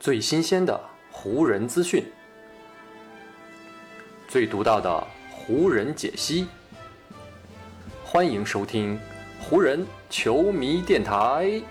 [0.00, 0.80] 最新鲜的
[1.10, 2.02] 湖人资讯，
[4.26, 6.46] 最独到的湖人解析。
[8.02, 8.98] 欢迎收听
[9.38, 11.62] 湖人球迷电台。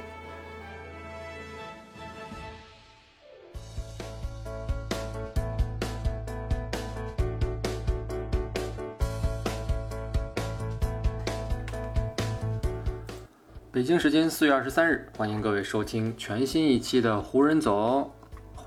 [13.71, 18.11] 北京时间四月二十三日，欢迎各位收听全新一期的湖人总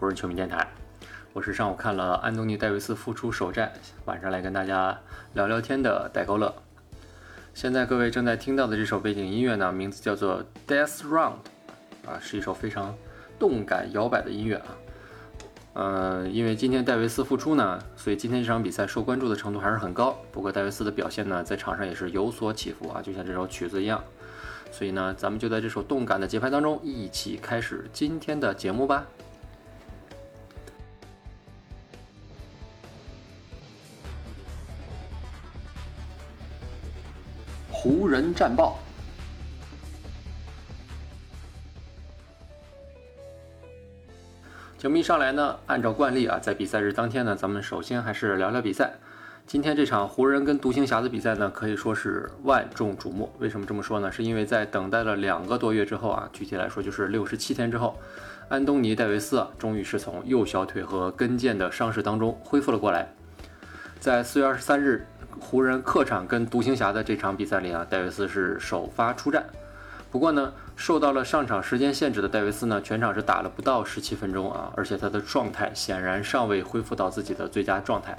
[0.02, 0.66] 湖人球迷电台。
[1.32, 3.72] 我是上午看了安东尼戴维斯复出首战，
[4.04, 4.98] 晚上来跟大家
[5.32, 6.52] 聊聊天的戴高乐。
[7.54, 11.34] 现在各位正在听到的这首背景音乐呢，名字叫做《Death Round》，
[12.10, 12.96] 啊，是一首非常
[13.38, 14.66] 动感摇摆的音乐啊。
[15.74, 20.18] 呃，因为今天戴维斯复出呢，所以今天这场比赛受关注的程度还是很高。
[20.32, 24.02] 不过戴维斯的表现呢，在场上也是有所起伏啊，就像这首曲子一样。
[24.72, 29.06] 所以呢，咱们就在这首动感的节拍当中，一起开始今天的节目吧。
[37.82, 38.78] 湖人战报。
[44.78, 48.92] 球迷上来呢，按照惯例啊，在比赛日当天呢，咱们首先还是聊聊比赛。
[49.48, 53.28] 今天这场湖人跟独行侠的比赛呢，可以说是万众瞩目。
[53.40, 54.12] 为什么这么说呢？
[54.12, 57.98] 是因为在等待了两个多月之后啊，具体来说就是六十七天之后，
[58.48, 63.12] 安东尼戴维斯啊，终于是从右小腿和跟腱的伤势当中恢复了过来。
[64.02, 65.06] 在四月二十三日，
[65.38, 69.46] 湖人客场跟独行侠的这场比赛里啊，戴维斯是首发出战。
[70.10, 78.18] 不过呢，受到了上场时间限制的戴维斯呢，全场是打了不到十七分钟啊，而且他的状态显然尚未恢复到自己的最佳状态。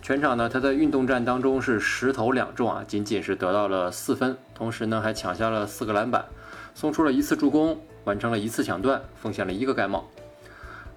[0.00, 6.24] 全场呢，他在运动战当中是十投两中啊，仅仅是得到了四分，同时呢还抢下了四个篮板，
[6.72, 10.08] 送出了一次助攻，完成了一次抢断，奉献了一个盖帽。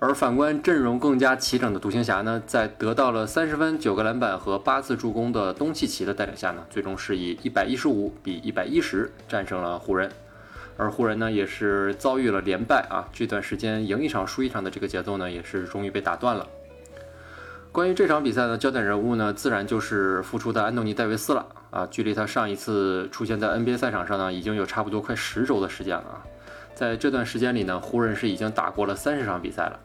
[0.03, 10.11] 而反观阵容更加齐整的独行侠呢，在得到了三十分、九个篮板和八次助攻的东契奇的带领下呢，最终是以一百一十五比一百一十战胜了湖人。
[10.75, 16.45] 而湖人呢，也是遭遇了连败啊，这段时间赢一场输一场的这个节奏呢，也是终于被打断了。
[17.72, 21.88] 关于这场比赛的，焦点人物呢，自然就是复出的安东尼戴维斯了啊！
[21.89, 26.19] 距离他上一次出现在 NBA 赛场上呢，已经有差不多快十周的时间了啊！
[26.75, 29.79] 在这段时间里呢，湖人是已经打过了三十场比赛了，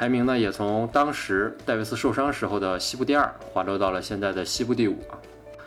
[0.00, 5.20] 排名呢也从当时戴维斯受伤时候的西部第二滑落到了现在的西部第五啊！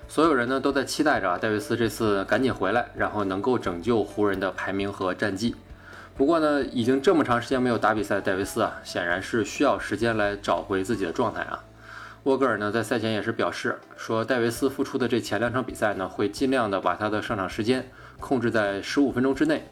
[0.08, 5.56] 所有人呢都在期待着，戴维斯这次赶紧回来，然后能够拯救湖人的排名和战绩。
[6.18, 11.64] 不过呢，已经这么长时间没有打比赛，戴维斯啊，显然是需要时间来找回自己的状态啊。
[12.24, 17.88] 沃格尔呢，在赛前也是表示说，戴维斯复出的这前两场比赛呢，会尽量的把他的上场时间
[18.20, 19.68] 控制在十五分钟之内，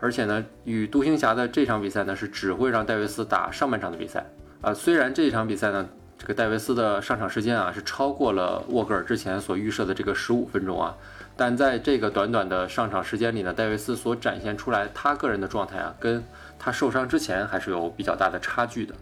[0.00, 4.26] 而且呢，与独行侠的这场比赛呢，是只会让戴维斯打上半场的比赛
[4.60, 4.74] 啊。
[4.74, 10.94] 虽然这场比赛呢，这个戴维斯的上场时间啊，是超过了沃格尔之前所预设的这个十五分钟啊。
[11.36, 16.24] 但在这个短短的上场时间里呢，戴维斯所展现出来他个人的状态啊，跟
[16.58, 18.94] 他受伤之前还是有比较大的差距的。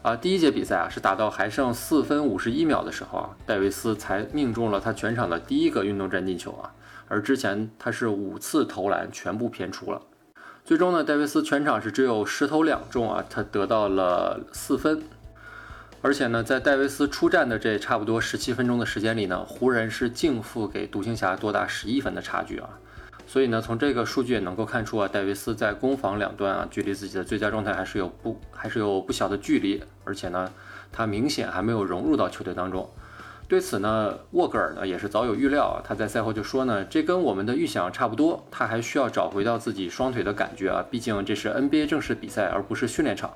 [0.00, 6.72] 啊，第一节比赛啊是打到还剩四分五十一秒的时候啊，戴维斯才命中了他全场的第一个运动战进球啊，
[7.08, 10.00] 而之前他是五次投篮全部偏出了。
[10.64, 15.02] 最终呢，戴维斯全场是只有十投两中啊，他得到了四分。
[16.02, 22.68] 而且呢，在戴维斯出战的这差不多十七分钟的时间里呢，湖人是净负给独行侠多达十一分的差距啊。
[23.26, 29.82] 所以呢，从这个数据也能够看出啊，戴维斯在攻防两端啊，距离自己的最佳状态还是有不还是有不小的距离。
[30.04, 30.50] 而且呢，
[30.92, 32.88] 他明显还没有融入到球队当中。
[33.48, 43.32] 对此呢，沃格尔呢也是早有预料啊，他在赛后就说呢，这跟我们的预想差不多，他还需要找回到自己双腿的感觉啊，毕竟这是 NBA 正式比赛，而不是训练场。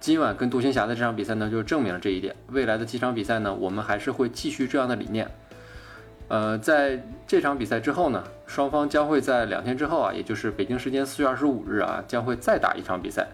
[0.00, 2.34] 今晚跟独行侠的这场比赛呢，就证明了这一点。
[2.52, 5.30] 未来的几场比赛呢，我们还是会继续这样的理念。
[6.28, 13.28] 呃，在这场比赛之后呢，双方将会在两天之后啊，也就是北京时间四月二十五日啊，将会再打一场比赛。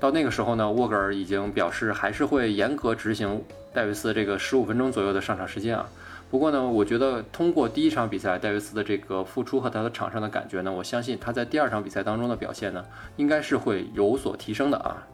[0.00, 3.44] 到那个时候呢，沃格尔已经表示还是会严格执行
[3.74, 5.86] 戴维斯这个十五分钟左右的上场时间啊。
[6.30, 12.82] 不过呢，我觉得通过第一场比赛戴维斯的这个付出和他的场上的感觉呢，我相信他在第二场比赛当中的表现呢，
[13.16, 15.06] 应该是会有所提升的啊。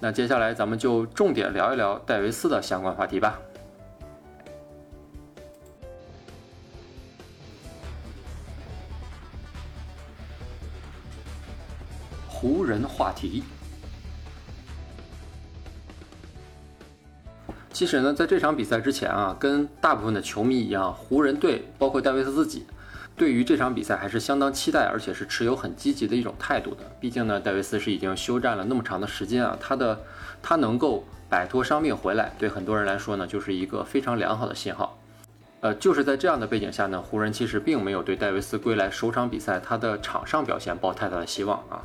[0.00, 3.38] 那接下来咱们就重点聊一聊戴维斯的相关话题吧。
[12.26, 13.44] 湖人话题。
[17.80, 22.66] 其实呢，在这场比赛之前啊，跟大部分的球迷一样，湖人队包括戴维斯自己。
[23.16, 26.82] 对于这场比赛还是相当期待，而且是持有很积极的一种态度的。
[27.00, 29.98] 毕竟呢，戴维斯是已经休战了那么长的时间啊，他的
[30.42, 34.98] 他能够摆脱伤病回来，对很多人来说呢，就是一个非常良好的信号。
[35.60, 41.80] 呃，就是在这样的背景下呢，湖人其实并没有对戴维斯归来首场比赛他的场上表现抱太大的希望啊。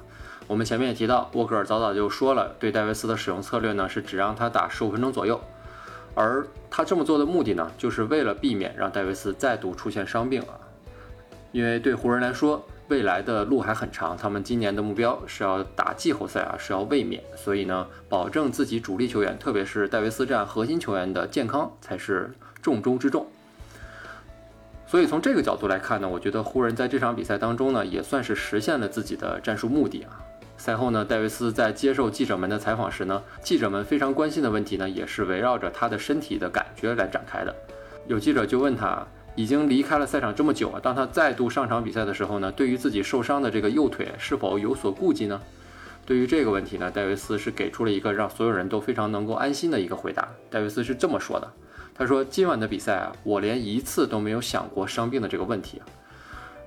[0.48, 5.40] 我们前面也提到，沃格尔早早就说了，对戴维斯的使用策略呢是只让他打十五分钟左右，
[6.16, 10.58] 而他这么做的目的呢，就是为了避免让戴维斯再度出现伤病啊。
[11.52, 23.26] 因为对湖人来说，未来的路还很长，他们今年的目标是要打季后赛啊，是要卫冕，所以呢，保证自己主力球员，特别是戴维斯这样核心球员的健康才是重中之重。
[24.86, 30.20] 所以从这个角度来看呢，我觉得湖人在这场比赛当中呢，也算是实现了自己的战术目的啊。
[30.58, 37.54] 赛后呢，戴维斯在接受记者们的采访时呢，记者们非常关心的问题呢，也是围绕着他的身体的感觉来展开的。
[38.08, 39.06] 有记者就问他，
[39.36, 45.42] 已经离开了赛场这么久啊，当他再度上场比赛的时候呢，对于自己受伤的这个右腿是否有所顾忌呢？
[46.06, 50.28] 对于这个问题呢，戴维斯是给出了一个让所有人都非常能够安心的一个回答。
[50.50, 51.52] 戴维斯是这么说的。
[51.98, 55.82] 他说：“今晚的比赛啊，我连一次都没有想过伤病的这个问题。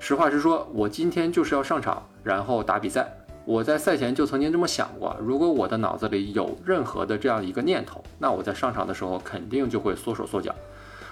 [0.01, 3.18] 实话实说，我今天就是要上场，然后打比赛。
[3.49, 10.55] 我在赛前就曾经这么想过，如果我的脑子里有任何的这样一个念头，那我在上场的时候肯定就会缩手缩脚。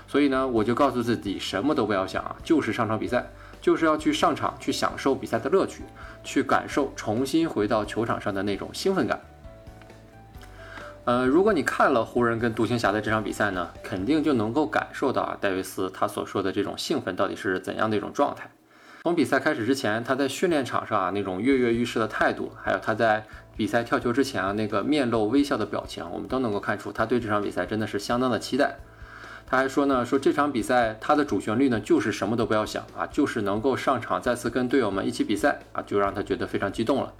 [0.07, 3.27] 所以呢，我就告诉自己什么都不要想啊，就是上场比赛，
[3.63, 5.83] 就是要去上场去享受比赛的乐趣，
[6.23, 9.19] 去感受重新回到球场上的那种兴奋感。”
[11.07, 18.51] 呃，如果你看了湖人跟独行侠的这场比赛呢，肯定就能够感受到啊，戴维斯他所说的这种兴奋到底是怎样的一种状态。
[19.07, 23.25] 从比赛开始之前，他在训练场上啊那种跃跃欲试的态度，还有他在
[23.57, 28.79] 比赛跳球之前啊那个面露微笑的表情，我们都能够看出他对这场比赛真的是相当的期待。
[29.47, 37.13] 他还说呢，说这场比赛他的主旋律呢就是什么都不要想啊，就是能够上场再次跟队友们一起比赛啊，就让他觉得非常激动了。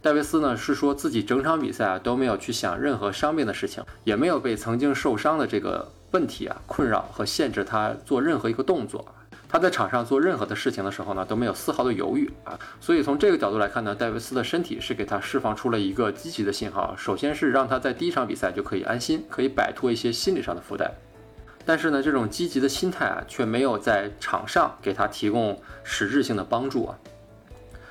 [0.00, 9.04] 戴维斯呢是说自己整场比赛啊都没有去想任何伤病的事情，也没有被曾经受伤的这个问题啊困扰和限制他做任何一个动作。
[9.52, 12.58] 他在场上做任何的事情的时候呢都没有丝毫的犹豫啊。
[12.80, 16.96] 所以从这个角度来看呢，戴维斯的身体是给他释放出了一个积极的信号。
[16.96, 20.90] 首先是让他在第一场比赛就可以安心，可以摆脱一些心理上的负担。
[21.66, 26.98] 但是呢，这种积极的心态啊却没有在场上给他提供实质性的帮助啊。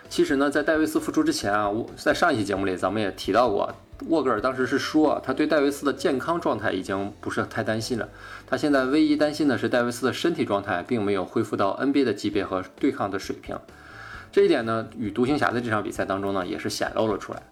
[0.10, 3.74] 其实呢，在戴维斯复出之前啊，我在上一期节目里咱们也提到过，
[4.08, 8.10] 沃格尔当时是说他对戴维斯的健康状态已经不是太担心了，
[8.48, 13.58] 他现在唯一担心的是戴维斯的身体状态并没有恢复到 NBA 的级别和对抗的水平。
[14.32, 17.44] 这一点呢，与独行侠的这场比赛当中呢，也是显露了出来。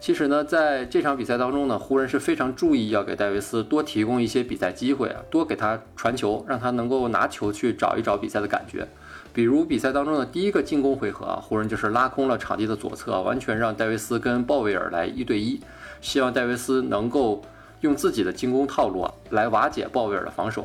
[0.00, 8.86] 其实呢，在这场比赛当中呢，湖人是非常注意要给戴维斯多提供一些比赛机会啊，多给他传球，让他能够拿球去找一找比赛的感觉。
[9.34, 15.60] 比如比赛当中的第一个进攻回合啊，湖人就是拉空了场地的左侧，完全让戴维斯跟鲍威尔来一对一，
[16.00, 17.42] 希望戴维斯能够
[17.80, 20.64] 用自己的进攻套路啊来瓦解鲍威尔的防守。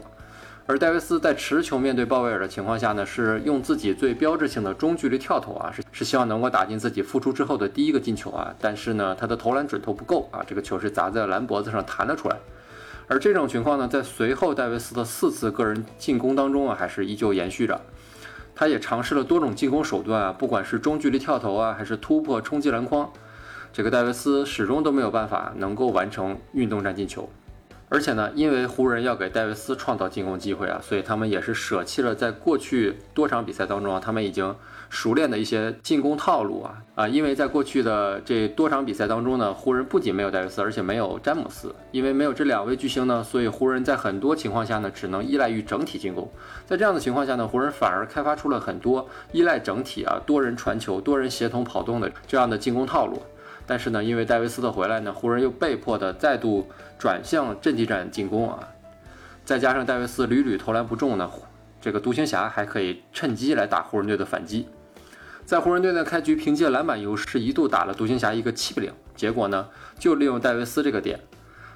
[0.68, 8.54] 而戴维斯在持球面对鲍威尔的情况下呢，是用自己最标志性的中距离跳投啊，是是希望能够打进自己复出之后的第一个进球啊。
[8.62, 12.38] 但是呢，他的投篮准头不够啊，这个球是砸在篮脖子上弹了出来。
[13.08, 17.82] 而这种情况呢，在随后戴维斯的四次个人进攻当中啊，还是依旧延续着。
[18.60, 23.10] 他也尝试了多种进攻手段啊，不管是中距离跳投啊，还是突破冲击篮筐，
[23.72, 27.30] 这个戴维斯始终都没有办法能够完成运动战进球。
[27.92, 34.56] 而且呢，因为湖人要给戴维斯创造进攻机会啊，所以他们也是舍弃了在过去多场比赛当中啊，他们已经
[34.90, 46.32] 熟练的一些进攻套路啊啊，因为在过去的这多场比赛当中呢，湖人不仅没有戴维斯，而且没有詹姆斯，因为没有这两位巨星呢，所以湖人在很多情况下呢，只能依赖于整体进攻。
[46.68, 53.20] 在这样的情况下呢，湖人反而开发出了很多依赖整体啊，多人传球、多人协同跑动的这样的进攻套路。
[53.70, 58.68] 但是呢，因为戴维斯的回来呢，湖人又被迫的再度转向阵地战进攻啊，
[59.46, 61.30] 再加上戴维斯屡屡投篮不中呢，
[61.80, 64.68] 这个独行侠还可以趁机来打湖人队的反击。
[65.46, 71.20] 在湖人队的开局凭借篮板优势一度打了独行侠一个七比零，结果呢，就利用戴维斯这个点，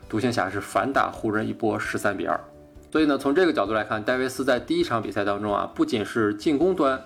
[0.10, 2.44] 独行侠是反打湖人一波十三比二。
[2.92, 7.00] 所以呢，从这个角度来看，戴维斯在第一场比赛当中啊，不仅是进攻端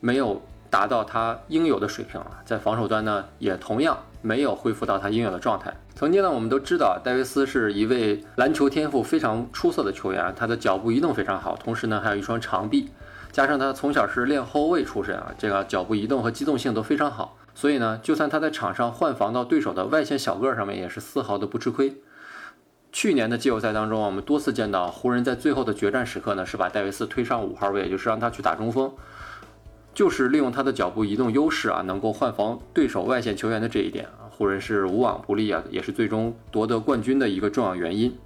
[0.00, 0.40] 没有。
[0.70, 5.76] 达到他应有的水平啊，在防守端呢，也同样没有恢复到他应有的状态。
[5.94, 12.88] 曾经呢，我们都知道戴维斯是一位篮球天赋非常出色的球员，他的脚步移动非常好，同时呢，还有一双长臂，
[13.32, 22.00] 加上他从小是练后卫出身啊，这个脚步移动和机动性都非常好，所以呢，就算他在场上换防到对手的外线小个上面，也是丝毫的不吃亏。
[22.92, 28.92] 去年的季后赛当中，我们多次见到湖人在最后的决战时刻呢，是把戴维斯推上五号位，就是让他去打中锋。
[29.94, 38.16] 就是利用他的脚步移动优势啊，能够换防对手外线球员的这一点啊，湖人是无往不利啊，也是最终夺得冠军的一个重要原因。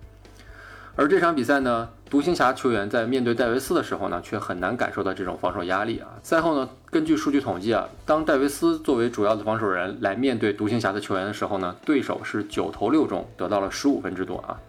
[0.96, 6.06] 而这场比赛呢，独行侠球员在面对戴维斯的时候呢，却很难感受到这种防守压力啊。
[6.22, 14.60] 赛后呢，根据数据统计啊，当戴维斯作为主要的防守人来面对独行侠的球员的时候呢，对手是九投六中，得到了十五分之多啊。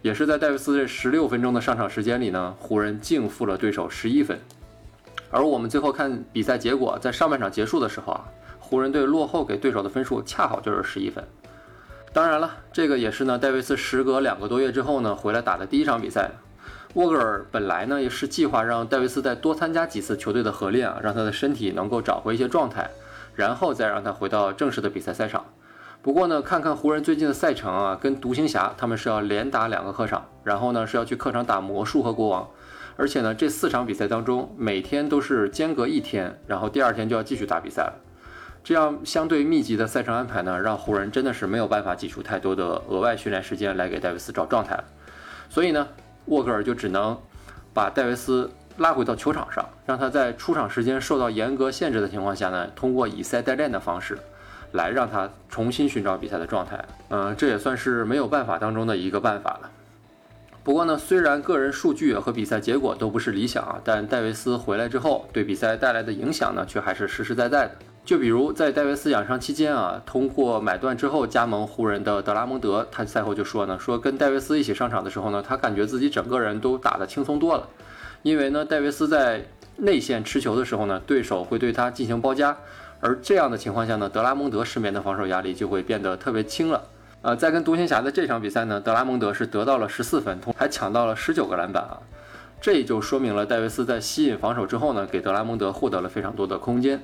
[0.00, 4.38] 也是在戴维斯这十六分钟的上场时间里呢，湖人净负了对手十一分。
[5.30, 8.24] 而我们最后看比赛结果，在上半场结束的时候啊，
[8.58, 11.24] 湖人队落后给对手的分数恰好就是十一分。
[12.12, 16.30] 当然了，这个也是呢，戴维斯时隔两个多月之后呢，回来打的第一场比赛。
[16.94, 22.88] 沃格尔本来呢也是计划让戴维斯再多参加几次球队的合练啊，让他的身体能够找回一些状态，
[23.34, 25.44] 然后再让他回到正式的比赛赛场。
[26.00, 32.48] 不过呢，看看湖人最近的赛程啊，跟独行侠他们是要连打两个客场，然后呢是要去客场打魔术和国王，
[32.96, 37.94] 而且呢这四场比赛当中每天都是间隔一天，然后第二天就要继续打比赛了。
[38.64, 44.84] 这样相对密集的赛程安排呢，让湖人真的是没有办法挤出太多的额外训练时间来给戴维斯找状态了。
[45.48, 45.86] 所以呢，
[46.24, 47.16] 沃格尔就只能
[47.72, 54.18] 把戴维斯拉回到球场上，让他在出场时间受到严格限制的情况下呢，通过以赛代练的方式，
[54.72, 56.84] 来让他重新寻找比赛的状态。
[57.10, 59.70] 嗯，这也算是没有办法当中的一个办法了。
[60.66, 67.76] 不过呢，虽然个人数据和比赛结果都不是理想啊，但戴维斯回来之后对比赛带来的影响呢，却还是实实在在的。
[68.04, 77.68] 就比如在戴维斯养伤期间啊，通过买断之后加盟湖人的德拉蒙德，他赛后就说呢，说跟戴维斯一起上场的时候呢，他感觉自己整个人都打得轻松多了，
[78.22, 79.46] 因为呢，戴维斯在
[79.76, 82.56] 内线持球的时候呢，对手会对他进行包夹，
[82.98, 86.82] 而这样的情况下呢，德拉蒙德身边的防守压力就会变得特别轻了。
[87.26, 91.98] 呃，在跟独行侠的这场比赛呢，德拉蒙德是得到了十四分，同还抢到了十九个篮板啊，
[92.60, 97.02] 这就说明了戴维斯在吸引防守之后呢，给德拉蒙德获得了非常多的空间。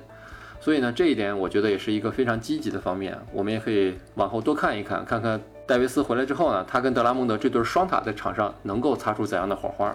[0.61, 3.19] 所以呢，这一点我觉得也是一个非常积极的方面。
[3.33, 9.93] 我们也可以往后多看一看，看看戴维斯回来之后呢，他跟德拉蒙德这对双塔在场上能够擦出怎样的火花。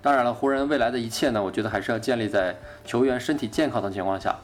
[0.00, 4.38] 当然了，湖人未来的一切呢，我觉得还是要建立在球员身体健康的情况下。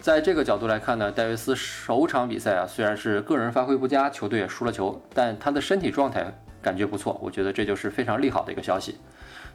[0.00, 8.96] 在这个角度来看呢，戴维斯首场比赛啊，虽然是个人发挥不佳，球队也输了球，但他的身体状态感觉不错，我觉得这就是非常利好的一个消息。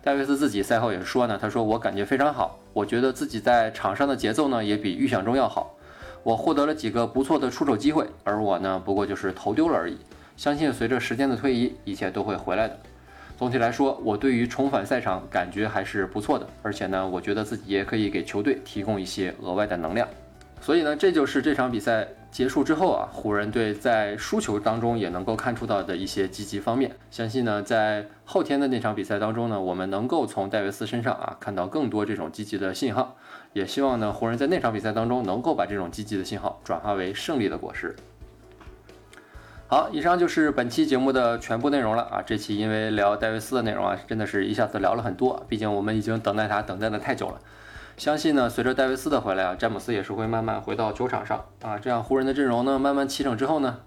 [0.03, 5.75] 戴维斯自己赛后也说呢，他说我感觉非常好，我觉得自己在场上的节奏呢也比预想中要好，
[6.23, 9.97] 我获得了几个不错的出手机会，而我呢不过就是投丢了而已。
[10.35, 12.77] 相信随着时间的推移，一切都会回来的。
[13.37, 20.07] 总体来说，我对于重返赛场感觉还是不错的，而且呢，我觉得自己也可以给球队提供一些额外的能量。
[20.63, 26.95] 所以呢，这就是这场比赛结束之后啊，湖人队在输球当中也能够看出到的一些积极方面。
[27.11, 33.17] 相信呢，在后天的那场比赛当中呢，我们能够从戴维斯身上啊看到更多这种积极的信号。
[33.51, 37.93] 也希望呢，湖人在那场比赛当中能够把这种积极的信号转化为胜利的果实。
[39.67, 42.23] 好，以上就是本期节目的全部内容了啊。
[42.25, 47.41] 这期因为聊戴维斯的内容啊，真的是一下子聊了很多，毕竟我们已经等待他等待的太久了。
[47.95, 53.77] 相信呢，随着戴维斯的回来啊，詹姆斯也是会慢慢回到球场上啊，这样湖人的阵容呢慢慢齐整之后呢，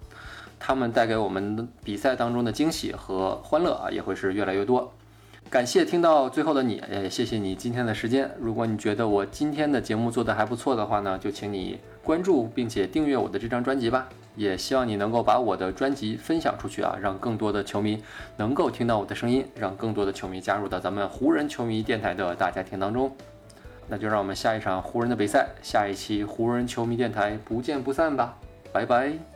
[0.59, 4.93] 他们带给我们比赛当中的惊喜和欢乐啊，也会是越来越多。
[5.51, 8.31] 感谢听到最后的你，也谢谢你今天的时间。
[8.41, 14.09] 如果你觉得我今天的节目做得还不错的话呢，就请你关注并且订阅我的这张专辑吧。
[14.35, 18.03] 也希望你能够把我的专辑分享出去啊，让更多的球迷
[18.37, 23.11] 能够听到我的声音，让更多的球迷加入到咱们湖人球迷电台的大家庭当中。
[23.89, 28.37] 那就让我们下一场湖人的比赛，下一期湖人球迷电台不见不散吧，
[28.73, 29.36] 拜拜。